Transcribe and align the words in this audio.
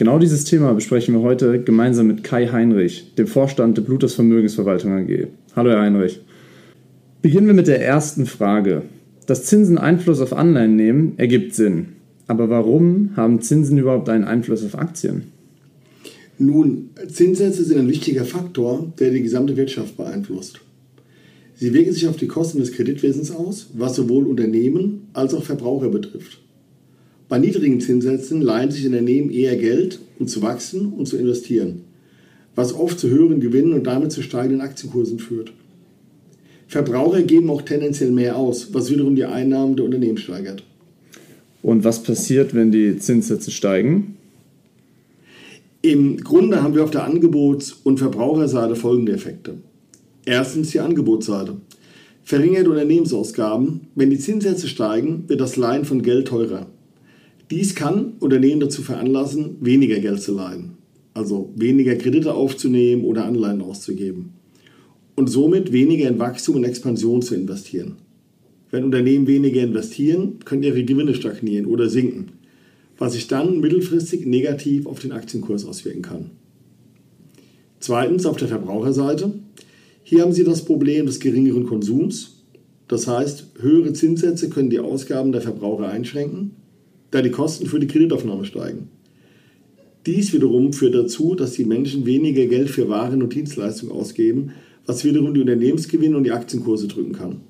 Genau 0.00 0.18
dieses 0.18 0.44
Thema 0.44 0.72
besprechen 0.72 1.12
wir 1.12 1.20
heute 1.20 1.62
gemeinsam 1.62 2.06
mit 2.06 2.24
Kai 2.24 2.46
Heinrich, 2.46 3.14
dem 3.16 3.26
Vorstand 3.26 3.76
der 3.76 3.82
Blutus 3.82 4.14
Vermögensverwaltung 4.14 4.92
AG. 4.92 5.26
Hallo, 5.54 5.72
Herr 5.72 5.82
Heinrich. 5.82 6.20
Beginnen 7.20 7.48
wir 7.48 7.52
mit 7.52 7.66
der 7.66 7.84
ersten 7.84 8.24
Frage. 8.24 8.84
Dass 9.26 9.44
Zinsen 9.44 9.76
Einfluss 9.76 10.22
auf 10.22 10.32
Anleihen 10.32 10.74
nehmen, 10.74 11.18
ergibt 11.18 11.54
Sinn. 11.54 11.88
Aber 12.28 12.48
warum 12.48 13.10
haben 13.14 13.42
Zinsen 13.42 13.76
überhaupt 13.76 14.08
einen 14.08 14.24
Einfluss 14.24 14.64
auf 14.64 14.78
Aktien? 14.78 15.24
Nun, 16.38 16.88
Zinssätze 17.06 17.62
sind 17.62 17.78
ein 17.78 17.88
wichtiger 17.88 18.24
Faktor, 18.24 18.90
der 18.98 19.10
die 19.10 19.22
gesamte 19.22 19.54
Wirtschaft 19.58 19.98
beeinflusst. 19.98 20.60
Sie 21.56 21.74
wirken 21.74 21.92
sich 21.92 22.08
auf 22.08 22.16
die 22.16 22.26
Kosten 22.26 22.60
des 22.60 22.72
Kreditwesens 22.72 23.30
aus, 23.30 23.68
was 23.74 23.96
sowohl 23.96 24.26
Unternehmen 24.26 25.08
als 25.12 25.34
auch 25.34 25.44
Verbraucher 25.44 25.90
betrifft. 25.90 26.40
Bei 27.30 27.38
niedrigen 27.38 27.80
Zinssätzen 27.80 28.42
leihen 28.42 28.72
sich 28.72 28.84
Unternehmen 28.84 29.30
eher 29.30 29.56
Geld, 29.56 30.00
um 30.18 30.26
zu 30.26 30.42
wachsen 30.42 30.92
und 30.92 31.06
zu 31.06 31.16
investieren, 31.16 31.82
was 32.56 32.74
oft 32.74 32.98
zu 32.98 33.08
höheren 33.08 33.38
Gewinnen 33.38 33.72
und 33.72 33.86
damit 33.86 34.10
zu 34.10 34.20
steigenden 34.20 34.60
Aktienkursen 34.60 35.20
führt. 35.20 35.52
Verbraucher 36.66 37.22
geben 37.22 37.48
auch 37.48 37.62
tendenziell 37.62 38.10
mehr 38.10 38.36
aus, 38.36 38.74
was 38.74 38.90
wiederum 38.90 39.14
die 39.14 39.24
Einnahmen 39.24 39.76
der 39.76 39.84
Unternehmen 39.84 40.18
steigert. 40.18 40.64
Und 41.62 41.84
was 41.84 42.02
passiert, 42.02 42.52
wenn 42.52 42.72
die 42.72 42.98
Zinssätze 42.98 43.52
steigen? 43.52 44.16
Im 45.82 46.16
Grunde 46.16 46.64
haben 46.64 46.74
wir 46.74 46.82
auf 46.82 46.90
der 46.90 47.04
Angebots- 47.04 47.76
und 47.84 47.98
Verbraucherseite 47.98 48.74
folgende 48.74 49.12
Effekte. 49.12 49.54
Erstens 50.24 50.72
die 50.72 50.80
Angebotsseite. 50.80 51.58
Verringerte 52.24 52.70
Unternehmensausgaben. 52.70 53.82
Wenn 53.94 54.10
die 54.10 54.18
Zinssätze 54.18 54.66
steigen, 54.66 55.28
wird 55.28 55.40
das 55.40 55.54
Leihen 55.54 55.84
von 55.84 56.02
Geld 56.02 56.26
teurer. 56.26 56.66
Dies 57.50 57.74
kann 57.74 58.12
Unternehmen 58.20 58.60
dazu 58.60 58.82
veranlassen, 58.82 59.56
weniger 59.60 59.98
Geld 59.98 60.22
zu 60.22 60.34
leihen, 60.34 60.76
also 61.14 61.52
weniger 61.56 61.96
Kredite 61.96 62.32
aufzunehmen 62.32 63.04
oder 63.04 63.24
Anleihen 63.24 63.60
auszugeben 63.60 64.34
und 65.16 65.26
somit 65.28 65.72
weniger 65.72 66.08
in 66.08 66.20
Wachstum 66.20 66.56
und 66.56 66.64
Expansion 66.64 67.22
zu 67.22 67.34
investieren. 67.34 67.96
Wenn 68.70 68.84
Unternehmen 68.84 69.26
weniger 69.26 69.62
investieren, 69.62 70.38
können 70.44 70.62
ihre 70.62 70.84
Gewinne 70.84 71.12
stagnieren 71.12 71.66
oder 71.66 71.88
sinken, 71.88 72.32
was 72.96 73.14
sich 73.14 73.26
dann 73.26 73.58
mittelfristig 73.58 74.26
negativ 74.26 74.86
auf 74.86 75.00
den 75.00 75.10
Aktienkurs 75.10 75.64
auswirken 75.64 76.02
kann. 76.02 76.30
Zweitens 77.80 78.26
auf 78.26 78.36
der 78.36 78.46
Verbraucherseite. 78.46 79.32
Hier 80.04 80.22
haben 80.22 80.32
Sie 80.32 80.44
das 80.44 80.64
Problem 80.64 81.06
des 81.06 81.18
geringeren 81.18 81.66
Konsums. 81.66 82.44
Das 82.86 83.08
heißt, 83.08 83.46
höhere 83.58 83.92
Zinssätze 83.92 84.50
können 84.50 84.70
die 84.70 84.78
Ausgaben 84.78 85.32
der 85.32 85.40
Verbraucher 85.40 85.88
einschränken 85.88 86.52
da 87.10 87.22
die 87.22 87.30
Kosten 87.30 87.66
für 87.66 87.80
die 87.80 87.86
Kreditaufnahme 87.86 88.44
steigen. 88.44 88.88
Dies 90.06 90.32
wiederum 90.32 90.72
führt 90.72 90.94
dazu, 90.94 91.34
dass 91.34 91.52
die 91.52 91.64
Menschen 91.64 92.06
weniger 92.06 92.46
Geld 92.46 92.70
für 92.70 92.88
Waren 92.88 93.22
und 93.22 93.34
Dienstleistungen 93.34 93.92
ausgeben, 93.92 94.52
was 94.86 95.04
wiederum 95.04 95.34
die 95.34 95.40
Unternehmensgewinne 95.40 96.16
und 96.16 96.24
die 96.24 96.32
Aktienkurse 96.32 96.88
drücken 96.88 97.12
kann. 97.12 97.42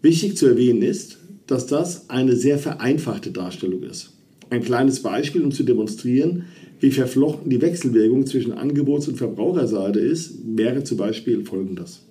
Wichtig 0.00 0.36
zu 0.36 0.46
erwähnen 0.46 0.82
ist, 0.82 1.18
dass 1.46 1.66
das 1.66 2.08
eine 2.08 2.36
sehr 2.36 2.58
vereinfachte 2.58 3.30
Darstellung 3.30 3.82
ist. 3.82 4.12
Ein 4.50 4.62
kleines 4.62 5.00
Beispiel, 5.00 5.42
um 5.42 5.50
zu 5.50 5.64
demonstrieren, 5.64 6.44
wie 6.78 6.90
verflochten 6.90 7.50
die 7.50 7.60
Wechselwirkung 7.60 8.26
zwischen 8.26 8.52
Angebots- 8.52 9.08
und 9.08 9.16
Verbraucherseite 9.16 9.98
ist, 9.98 10.34
wäre 10.44 10.84
zum 10.84 10.98
Beispiel 10.98 11.44
folgendes. 11.44 12.02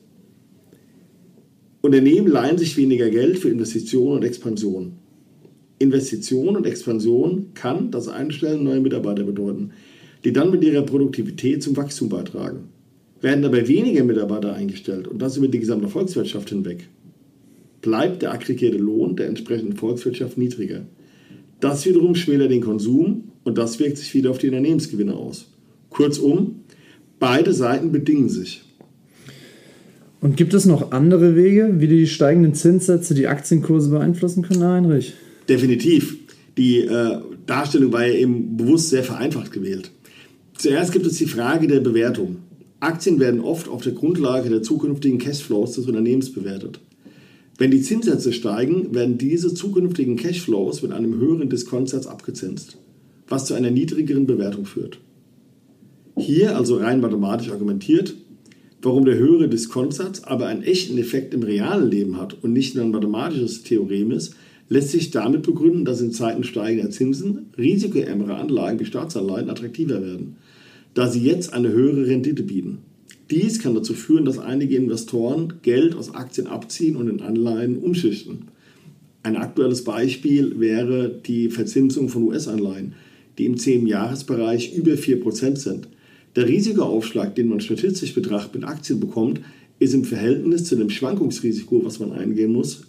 Unternehmen 1.82 2.28
leihen 2.28 2.58
sich 2.58 2.78
weniger 2.78 3.10
Geld 3.10 3.40
für 3.40 3.50
Investitionen 3.50 4.18
und 4.18 4.24
Expansion. 4.24 4.94
Investition 5.82 6.56
und 6.56 6.66
Expansion 6.66 7.48
kann 7.54 7.92
das 7.92 8.08
Einstellen 8.08 8.64
neuer 8.64 8.80
Mitarbeiter 8.80 9.24
bedeuten, 9.24 9.72
die 10.24 10.34
dann 10.34 10.52
mit 10.52 10.64
ihrer 10.64 10.84
Produktivität 10.84 11.64
zum 11.64 11.76
Wachstum 11.76 12.10
beitragen. 12.10 12.70
Werden 13.22 13.42
dabei 13.42 13.68
weniger 13.68 14.04
Mitarbeiter 14.04 14.54
eingestellt 14.54 15.08
und 15.08 15.22
das 15.22 15.38
über 15.38 15.48
die 15.48 15.60
gesamte 15.60 15.88
Volkswirtschaft 15.88 16.50
hinweg, 16.50 16.88
bleibt 17.82 18.22
der 18.22 18.32
aggregierte 18.32 18.78
Lohn 18.78 19.16
der 19.16 19.28
entsprechenden 19.28 19.76
Volkswirtschaft 19.76 20.38
niedriger. 20.38 20.86
Das 21.60 21.86
wiederum 21.86 22.16
schmälert 22.16 22.52
den 22.52 22.62
Konsum 22.62 23.26
und 23.44 23.58
das 23.58 23.80
wirkt 23.80 23.98
sich 23.98 24.14
wieder 24.14 24.32
auf 24.32 24.38
die 24.38 24.48
Unternehmensgewinne 24.48 25.16
aus. 25.16 25.52
Kurzum, 25.90 26.62
beide 27.20 27.54
Seiten 27.54 27.92
bedingen 27.92 28.30
sich. 28.30 28.64
Und 30.22 30.38
gibt 30.38 30.54
es 30.54 30.66
noch 30.66 30.92
andere 30.92 31.36
Wege, 31.36 31.76
wie 31.80 31.88
die 31.88 32.06
steigenden 32.06 32.54
Zinssätze 32.54 33.16
die 33.16 33.28
Aktienkurse 33.28 33.90
beeinflussen 33.90 34.44
können, 34.44 34.64
Heinrich? 34.64 35.14
Definitiv. 35.52 36.18
Die 36.58 36.78
äh, 36.78 37.18
Darstellung 37.46 37.92
war 37.92 38.06
ja 38.06 38.14
eben 38.14 38.56
bewusst 38.56 38.88
sehr 38.90 39.04
vereinfacht 39.04 39.52
gewählt. 39.52 39.92
Zuerst 40.58 40.94
gibt 40.94 41.06
es 41.06 41.18
die 41.18 41.26
Frage 41.26 41.68
der 41.68 41.82
Bewertung. 41.82 42.38
Aktien 42.80 43.20
werden 43.20 43.42
oft 43.42 43.68
auf 43.68 43.84
der 43.84 43.92
Grundlage 43.92 44.50
der 44.50 44.64
zukünftigen 44.64 45.20
Cashflows 45.20 45.74
des 45.74 45.88
Unternehmens 45.88 46.32
bewertet. 46.32 46.80
Wenn 47.58 47.70
die 47.70 47.82
Zinssätze 47.82 48.32
steigen, 48.32 48.96
werden 48.96 49.18
diese 49.18 49.54
zukünftigen 49.54 50.16
Cashflows 50.16 50.84
mit 50.84 50.94
einem 50.94 51.20
höheren 51.20 51.50
Diskontsatz 51.50 52.08
abgezinst, 52.08 52.78
was 53.28 53.44
zu 53.44 53.54
einer 53.54 53.72
niedrigeren 53.72 54.26
Bewertung 54.26 54.66
führt. 54.66 55.00
Hier 56.18 56.56
also 56.56 56.78
rein 56.78 57.02
mathematisch 57.02 57.52
argumentiert, 57.52 58.16
warum 58.82 59.04
der 59.04 59.18
höhere 59.18 59.50
Diskontsatz 59.50 60.22
aber 60.24 60.48
einen 60.48 60.64
echten 60.64 60.98
Effekt 60.98 61.34
im 61.34 61.44
realen 61.44 61.92
Leben 61.92 62.18
hat 62.18 62.42
und 62.42 62.54
nicht 62.54 62.74
nur 62.74 62.86
ein 62.86 62.92
mathematisches 62.92 63.64
Theorem 63.64 64.12
ist, 64.12 64.34
lässt 64.72 64.92
sich 64.92 65.12
damit 65.12 65.42
begründen, 65.42 65.84
dass 65.84 66.00
in 66.00 66.14
Zeiten 66.14 66.46
steigender 66.46 66.90
Zinsen 66.90 67.48
risikoärmere 67.58 68.36
Anlagen 68.36 68.80
wie 68.80 68.86
Staatsanleihen 68.86 69.50
attraktiver 69.50 70.02
werden, 70.02 70.38
da 70.94 71.10
sie 71.10 71.20
jetzt 71.20 71.52
eine 71.52 71.74
höhere 71.74 72.08
Rendite 72.08 72.44
bieten. 72.44 72.78
Dies 73.30 73.60
kann 73.60 73.76
dazu 73.76 73.94
führen, 73.94 74.24
dass 74.24 74.40
einige 74.40 74.78
Investoren 74.78 75.56
Geld 75.62 75.94
aus 75.94 76.16
Aktien 76.16 76.48
abziehen 76.48 76.96
und 76.96 77.10
in 77.10 77.22
Anleihen 77.22 77.80
umschichten. 77.80 78.46
Ein 79.24 79.36
aktuelles 79.36 79.84
Beispiel 79.84 80.58
wäre 80.58 81.20
die 81.28 81.50
Verzinsung 81.50 82.08
von 82.08 82.24
US-Anleihen, 82.24 82.94
die 83.38 83.48
im 83.48 83.56
10-Jahres-Bereich 83.56 84.74
über 84.74 84.94
4% 84.94 85.58
sind. 85.58 85.90
Der 86.38 86.48
Risikoaufschlag, 86.48 87.36
den 87.36 87.50
man 87.50 87.60
statistisch 87.60 88.14
betrachtet 88.14 88.56
mit 88.56 88.64
Aktien 88.64 89.02
bekommt, 89.02 89.42
ist 89.80 89.94
im 89.94 90.06
Verhältnis 90.06 90.64
zu 90.64 90.78
dem 90.78 90.90
Schwankungsrisiko, 90.90 91.84
was 91.84 92.00
man 92.00 92.14
eingehen 92.14 92.54
muss, 92.54 92.84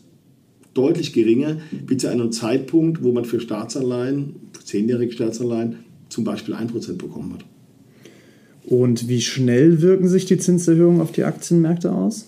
deutlich 0.74 1.12
geringer 1.12 1.58
wie 1.86 1.96
zu 1.96 2.08
einem 2.08 2.32
Zeitpunkt, 2.32 3.02
wo 3.02 3.12
man 3.12 3.24
für 3.24 3.40
Staatsanleihen, 3.40 4.36
zehnjährige 4.64 5.12
Staatsanleihen 5.12 5.76
zum 6.08 6.24
Beispiel 6.24 6.54
1% 6.54 6.96
bekommen 6.96 7.34
hat. 7.34 7.44
Und 8.64 9.08
wie 9.08 9.20
schnell 9.20 9.82
wirken 9.82 10.08
sich 10.08 10.24
die 10.24 10.38
Zinserhöhungen 10.38 11.00
auf 11.00 11.12
die 11.12 11.24
Aktienmärkte 11.24 11.92
aus? 11.92 12.26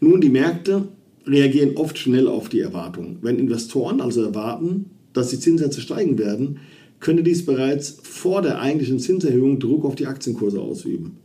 Nun, 0.00 0.20
die 0.20 0.28
Märkte 0.28 0.88
reagieren 1.26 1.76
oft 1.76 1.98
schnell 1.98 2.28
auf 2.28 2.48
die 2.48 2.60
Erwartungen. 2.60 3.18
Wenn 3.22 3.38
Investoren 3.38 4.00
also 4.00 4.22
erwarten, 4.22 4.90
dass 5.12 5.30
die 5.30 5.40
Zinssätze 5.40 5.80
steigen 5.80 6.18
werden, 6.18 6.58
könnte 7.00 7.22
dies 7.22 7.44
bereits 7.44 7.98
vor 8.02 8.42
der 8.42 8.60
eigentlichen 8.60 8.98
Zinserhöhung 8.98 9.58
Druck 9.58 9.84
auf 9.84 9.94
die 9.94 10.06
Aktienkurse 10.06 10.60
ausüben. 10.60 11.16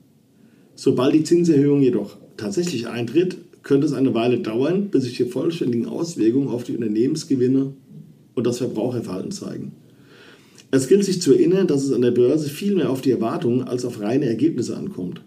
Sobald 0.75 1.13
die 1.13 1.23
Zinserhöhung 1.23 1.81
jedoch 1.81 2.17
tatsächlich 2.37 2.87
eintritt, 2.87 3.37
könnte 3.63 3.85
es 3.85 3.93
eine 3.93 4.13
Weile 4.13 4.39
dauern, 4.39 4.89
bis 4.89 5.03
sich 5.03 5.17
die 5.17 5.25
vollständigen 5.25 5.87
Auswirkungen 5.87 6.47
auf 6.47 6.63
die 6.63 6.75
Unternehmensgewinne 6.75 7.73
und 8.33 8.47
das 8.47 8.57
Verbraucherverhalten 8.57 9.31
zeigen. 9.31 9.73
Es 10.71 10.87
gilt 10.87 11.03
sich 11.03 11.21
zu 11.21 11.33
erinnern, 11.33 11.67
dass 11.67 11.83
es 11.83 11.91
an 11.91 12.01
der 12.01 12.11
Börse 12.11 12.49
viel 12.49 12.75
mehr 12.75 12.89
auf 12.89 13.01
die 13.01 13.11
Erwartungen 13.11 13.63
als 13.63 13.83
auf 13.83 13.99
reine 13.99 14.25
Ergebnisse 14.25 14.77
ankommt. 14.77 15.21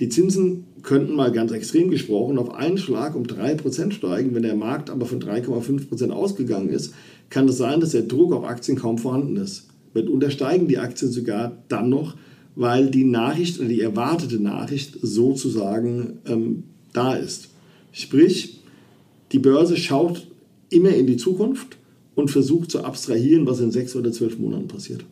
Die 0.00 0.08
Zinsen 0.08 0.64
könnten 0.82 1.14
mal 1.14 1.32
ganz 1.32 1.52
extrem 1.52 1.90
gesprochen 1.90 2.38
auf 2.38 2.54
einen 2.54 2.78
Schlag 2.78 3.14
um 3.14 3.24
3% 3.24 3.92
steigen. 3.92 4.34
Wenn 4.34 4.42
der 4.42 4.54
Markt 4.54 4.90
aber 4.90 5.06
von 5.06 5.20
3,5% 5.20 6.10
ausgegangen 6.10 6.70
ist, 6.70 6.94
kann 7.30 7.48
es 7.48 7.58
sein, 7.58 7.80
dass 7.80 7.90
der 7.90 8.02
Druck 8.02 8.32
auf 8.32 8.44
Aktien 8.44 8.78
kaum 8.78 8.98
vorhanden 8.98 9.36
ist. 9.36 9.68
Mitunter 9.94 10.30
steigen 10.30 10.68
die 10.68 10.78
Aktien 10.78 11.10
sogar 11.10 11.62
dann 11.68 11.88
noch, 11.88 12.16
weil 12.54 12.90
die 12.90 13.04
Nachricht 13.04 13.58
oder 13.58 13.68
die 13.68 13.80
erwartete 13.80 14.42
Nachricht 14.42 14.98
sozusagen 15.00 16.18
ähm, 16.26 16.64
da 16.92 17.14
ist. 17.14 17.48
Sprich, 17.98 18.58
die 19.32 19.38
Börse 19.38 19.78
schaut 19.78 20.26
immer 20.68 20.90
in 20.90 21.06
die 21.06 21.16
Zukunft 21.16 21.78
und 22.14 22.30
versucht 22.30 22.70
zu 22.70 22.84
abstrahieren, 22.84 23.46
was 23.46 23.60
in 23.60 23.70
sechs 23.70 23.96
oder 23.96 24.12
zwölf 24.12 24.38
Monaten 24.38 24.68
passiert. 24.68 25.02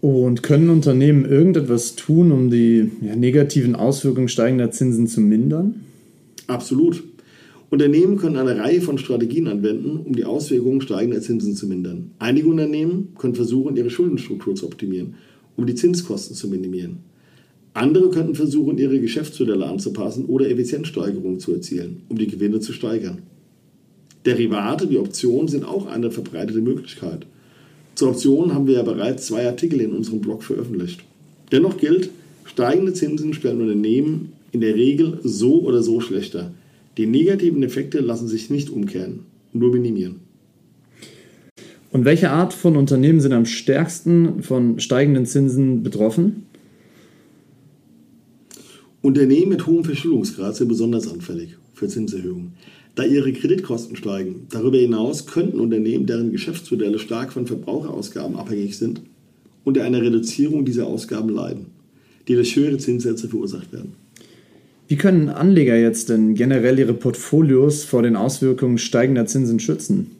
Und 0.00 0.44
können 0.44 0.70
Unternehmen 0.70 1.24
irgendetwas 1.24 1.96
tun, 1.96 2.30
um 2.30 2.48
die 2.48 2.92
ja, 3.02 3.16
negativen 3.16 3.74
Auswirkungen 3.74 4.28
steigender 4.28 4.70
Zinsen 4.70 5.08
zu 5.08 5.20
mindern? 5.20 5.80
Absolut. 6.46 7.02
Unternehmen 7.70 8.18
können 8.18 8.36
eine 8.36 8.56
Reihe 8.56 8.80
von 8.80 8.96
Strategien 8.96 9.48
anwenden, 9.48 9.98
um 10.04 10.14
die 10.14 10.24
Auswirkungen 10.24 10.80
steigender 10.80 11.20
Zinsen 11.22 11.56
zu 11.56 11.66
mindern. 11.66 12.12
Einige 12.20 12.46
Unternehmen 12.46 13.08
können 13.18 13.34
versuchen, 13.34 13.76
ihre 13.76 13.90
Schuldenstruktur 13.90 14.54
zu 14.54 14.66
optimieren, 14.66 15.14
um 15.56 15.66
die 15.66 15.74
Zinskosten 15.74 16.36
zu 16.36 16.46
minimieren. 16.46 16.98
Andere 17.76 18.08
könnten 18.08 18.34
versuchen, 18.34 18.78
ihre 18.78 19.00
Geschäftsmodelle 19.00 19.66
anzupassen 19.66 20.24
oder 20.24 20.48
Effizienzsteigerungen 20.48 21.40
zu 21.40 21.52
erzielen, 21.52 22.02
um 22.08 22.16
die 22.16 22.26
Gewinne 22.26 22.60
zu 22.60 22.72
steigern. 22.72 23.18
Derivate 24.24 24.88
wie 24.88 24.96
Optionen 24.96 25.46
sind 25.46 25.64
auch 25.64 25.86
eine 25.86 26.10
verbreitete 26.10 26.62
Möglichkeit. 26.62 27.26
Zur 27.94 28.10
Option 28.10 28.54
haben 28.54 28.66
wir 28.66 28.76
ja 28.76 28.82
bereits 28.82 29.26
zwei 29.26 29.46
Artikel 29.46 29.82
in 29.82 29.92
unserem 29.92 30.20
Blog 30.20 30.42
veröffentlicht. 30.42 31.04
Dennoch 31.52 31.76
gilt, 31.76 32.08
steigende 32.44 32.94
Zinsen 32.94 33.34
stellen 33.34 33.60
Unternehmen 33.60 34.32
in 34.52 34.62
der 34.62 34.74
Regel 34.74 35.20
so 35.22 35.60
oder 35.60 35.82
so 35.82 36.00
schlechter. 36.00 36.52
Die 36.96 37.06
negativen 37.06 37.62
Effekte 37.62 38.00
lassen 38.00 38.26
sich 38.26 38.48
nicht 38.48 38.70
umkehren, 38.70 39.20
nur 39.52 39.70
minimieren. 39.70 40.16
Und 41.92 42.04
welche 42.04 42.30
Art 42.30 42.52
von 42.52 42.76
Unternehmen 42.76 43.20
sind 43.20 43.32
am 43.32 43.46
stärksten 43.46 44.42
von 44.42 44.80
steigenden 44.80 45.24
Zinsen 45.24 45.82
betroffen? 45.82 46.45
Unternehmen 49.06 49.50
mit 49.50 49.66
hohem 49.66 49.84
Verschuldungsgrad 49.84 50.56
sind 50.56 50.68
besonders 50.68 51.10
anfällig 51.10 51.56
für 51.74 51.88
Zinserhöhungen 51.88 52.52
da 52.96 53.04
ihre 53.04 53.32
Kreditkosten 53.32 53.94
steigen. 53.94 54.46
Darüber 54.50 54.78
hinaus 54.78 55.26
könnten 55.26 55.60
Unternehmen, 55.60 56.06
deren 56.06 56.32
Geschäftsmodelle 56.32 56.98
stark 56.98 57.32
von 57.32 57.46
Verbraucherausgaben 57.46 58.36
abhängig 58.36 58.76
sind, 58.76 59.02
unter 59.64 59.84
einer 59.84 60.00
Reduzierung 60.00 60.64
dieser 60.64 60.86
Ausgaben 60.86 61.28
leiden, 61.28 61.66
die 62.26 62.34
durch 62.34 62.56
höhere 62.56 62.78
Zinssätze 62.78 63.28
verursacht 63.28 63.72
werden. 63.72 63.92
Wie 64.88 64.96
können 64.96 65.28
Anleger 65.28 65.76
jetzt 65.76 66.08
denn 66.08 66.34
generell 66.34 66.78
ihre 66.78 66.94
Portfolios 66.94 67.84
vor 67.84 68.02
den 68.02 68.16
Auswirkungen 68.16 68.78
steigender 68.78 69.26
Zinsen 69.26 69.60
schützen? 69.60 70.12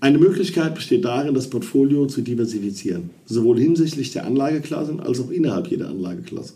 Eine 0.00 0.18
Möglichkeit 0.18 0.74
besteht 0.74 1.04
darin, 1.04 1.34
das 1.34 1.48
Portfolio 1.48 2.06
zu 2.06 2.22
diversifizieren, 2.22 3.10
sowohl 3.24 3.58
hinsichtlich 3.58 4.12
der 4.12 4.26
Anlageklassen 4.26 5.00
als 5.00 5.20
auch 5.20 5.30
innerhalb 5.30 5.68
jeder 5.68 5.88
Anlageklasse. 5.88 6.54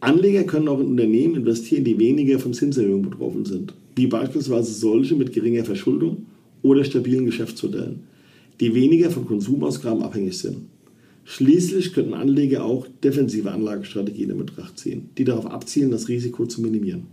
Anleger 0.00 0.44
können 0.44 0.68
auch 0.68 0.80
in 0.80 0.86
Unternehmen 0.86 1.36
investieren, 1.36 1.84
die 1.84 1.98
weniger 1.98 2.38
von 2.38 2.52
Zinserhöhungen 2.52 3.10
betroffen 3.10 3.44
sind 3.44 3.74
wie 3.96 4.06
beispielsweise 4.06 4.72
solche 4.72 5.16
mit 5.16 5.32
geringer 5.32 5.64
Verschuldung 5.64 6.26
oder 6.62 6.84
stabilen 6.84 7.24
Geschäftsmodellen, 7.24 8.00
die 8.60 8.74
weniger 8.74 9.10
von 9.10 9.26
Konsumausgaben 9.26 10.02
abhängig 10.02 10.38
sind. 10.38 10.68
Schließlich 11.24 11.92
könnten 11.92 12.14
Anleger 12.14 12.64
auch 12.64 12.86
defensive 13.02 13.50
Anlagestrategien 13.50 14.30
in 14.30 14.38
Betracht 14.38 14.78
ziehen, 14.78 15.08
die 15.18 15.24
darauf 15.24 15.46
abzielen, 15.46 15.90
das 15.90 16.08
Risiko 16.08 16.46
zu 16.46 16.60
minimieren. 16.60 17.08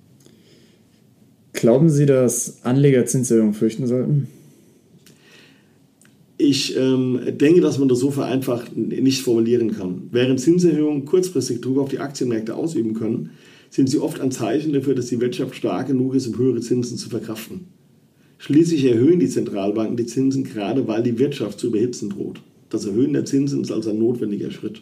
Glauben 1.53 1.89
Sie, 1.89 2.05
dass 2.05 2.63
Anleger 2.63 3.05
Zinserhöhungen 3.05 3.53
fürchten 3.53 3.87
sollten? 3.87 4.27
Ich 6.45 6.75
ähm, 6.75 7.21
denke, 7.39 7.61
dass 7.61 7.79
man 7.79 7.87
das 7.87 7.99
so 7.99 8.11
vereinfacht 8.11 8.75
nicht 8.75 9.21
formulieren 9.21 9.71
kann. 9.71 10.09
Während 10.11 10.41
Zinserhöhungen 10.41 11.05
kurzfristig 11.05 11.61
Druck 11.61 11.77
auf 11.77 11.87
die 11.87 11.99
Aktienmärkte 11.99 12.53
ausüben 12.53 12.95
können, 12.95 13.29
sind 13.69 13.89
sie 13.89 13.97
oft 13.97 14.19
ein 14.19 14.29
Zeichen 14.29 14.73
dafür, 14.73 14.93
dass 14.93 15.05
die 15.05 15.21
Wirtschaft 15.21 15.55
stark 15.55 15.87
genug 15.87 16.15
ist, 16.15 16.27
um 16.27 16.37
höhere 16.37 16.59
Zinsen 16.59 16.97
zu 16.97 17.07
verkraften. 17.07 17.67
Schließlich 18.39 18.83
erhöhen 18.83 19.21
die 19.21 19.29
Zentralbanken 19.29 19.95
die 19.95 20.05
Zinsen 20.05 20.43
gerade, 20.43 20.85
weil 20.85 21.01
die 21.01 21.17
Wirtschaft 21.17 21.61
zu 21.61 21.67
überhitzen 21.67 22.09
droht. 22.09 22.41
Das 22.69 22.85
Erhöhen 22.85 23.13
der 23.13 23.23
Zinsen 23.23 23.61
ist 23.61 23.71
also 23.71 23.91
ein 23.91 23.99
notwendiger 23.99 24.51
Schritt. 24.51 24.81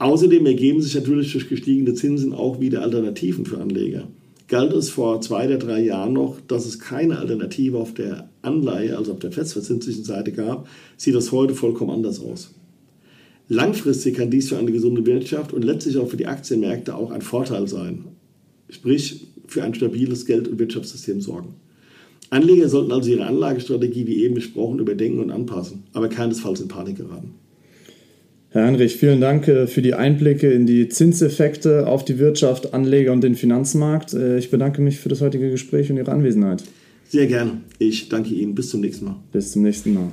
Außerdem 0.00 0.44
ergeben 0.44 0.82
sich 0.82 0.96
natürlich 0.96 1.30
durch 1.30 1.48
gestiegene 1.48 1.94
Zinsen 1.94 2.32
auch 2.32 2.58
wieder 2.58 2.82
Alternativen 2.82 3.46
für 3.46 3.58
Anleger. 3.58 4.08
Galt 4.48 4.72
es 4.72 4.90
vor 4.90 5.20
zwei 5.20 5.46
oder 5.46 5.58
drei 5.58 5.82
Jahren 5.82 6.12
noch, 6.12 6.40
dass 6.40 6.66
es 6.66 6.78
keine 6.78 7.18
Alternative 7.18 7.78
auf 7.78 7.94
der 7.94 8.30
Anleihe, 8.42 8.96
also 8.96 9.12
auf 9.12 9.18
der 9.18 9.32
festverzinslichen 9.32 10.04
Seite 10.04 10.30
gab, 10.30 10.68
sieht 10.96 11.16
das 11.16 11.32
heute 11.32 11.54
vollkommen 11.54 11.90
anders 11.90 12.20
aus. 12.20 12.54
Langfristig 13.48 14.16
kann 14.16 14.30
dies 14.30 14.48
für 14.48 14.58
eine 14.58 14.72
gesunde 14.72 15.04
Wirtschaft 15.04 15.52
und 15.52 15.64
letztlich 15.64 15.98
auch 15.98 16.08
für 16.08 16.16
die 16.16 16.26
Aktienmärkte 16.26 16.94
auch 16.94 17.10
ein 17.10 17.22
Vorteil 17.22 17.66
sein. 17.66 18.04
Sprich, 18.68 19.28
für 19.48 19.62
ein 19.62 19.74
stabiles 19.74 20.26
Geld- 20.26 20.48
und 20.48 20.58
Wirtschaftssystem 20.58 21.20
sorgen. 21.20 21.54
Anleger 22.30 22.68
sollten 22.68 22.90
also 22.90 23.10
ihre 23.10 23.26
Anlagestrategie, 23.26 24.06
wie 24.06 24.24
eben 24.24 24.34
besprochen, 24.34 24.80
überdenken 24.80 25.20
und 25.20 25.30
anpassen, 25.30 25.84
aber 25.92 26.08
keinesfalls 26.08 26.60
in 26.60 26.68
Panik 26.68 26.96
geraten. 26.96 27.34
Herr 28.56 28.64
Heinrich, 28.64 28.96
vielen 28.96 29.20
Dank 29.20 29.48
äh, 29.48 29.66
für 29.66 29.82
die 29.82 29.92
Einblicke 29.92 30.50
in 30.50 30.64
die 30.64 30.88
Zinseffekte 30.88 31.86
auf 31.86 32.06
die 32.06 32.18
Wirtschaft, 32.18 32.72
Anleger 32.72 33.12
und 33.12 33.20
den 33.20 33.34
Finanzmarkt. 33.34 34.14
Äh, 34.14 34.38
ich 34.38 34.50
bedanke 34.50 34.80
mich 34.80 34.98
für 34.98 35.10
das 35.10 35.20
heutige 35.20 35.50
Gespräch 35.50 35.90
und 35.90 35.98
Ihre 35.98 36.10
Anwesenheit. 36.10 36.64
Sehr 37.06 37.26
gerne. 37.26 37.60
Ich 37.78 38.08
danke 38.08 38.30
Ihnen. 38.30 38.54
Bis 38.54 38.70
zum 38.70 38.80
nächsten 38.80 39.04
Mal. 39.04 39.16
Bis 39.30 39.52
zum 39.52 39.60
nächsten 39.60 39.92
Mal. 39.92 40.10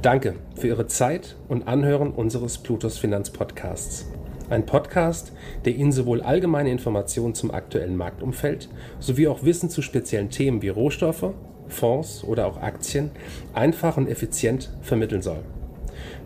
Danke 0.00 0.34
für 0.54 0.68
Ihre 0.68 0.86
Zeit 0.86 1.34
und 1.48 1.66
Anhören 1.66 2.12
unseres 2.12 2.56
Plutos 2.58 2.98
Finanz 2.98 3.30
Podcasts. 3.30 4.06
Ein 4.48 4.64
Podcast, 4.64 5.32
der 5.64 5.74
Ihnen 5.74 5.90
sowohl 5.90 6.20
allgemeine 6.20 6.70
Informationen 6.70 7.34
zum 7.34 7.50
aktuellen 7.50 7.96
Marktumfeld 7.96 8.68
sowie 9.00 9.26
auch 9.26 9.44
Wissen 9.44 9.70
zu 9.70 9.82
speziellen 9.82 10.30
Themen 10.30 10.62
wie 10.62 10.68
Rohstoffe, 10.68 11.32
Fonds 11.66 12.22
oder 12.22 12.46
auch 12.46 12.62
Aktien 12.62 13.10
einfach 13.54 13.96
und 13.96 14.06
effizient 14.06 14.70
vermitteln 14.82 15.22
soll. 15.22 15.40